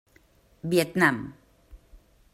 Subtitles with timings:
[0.71, 1.17] Vietnam.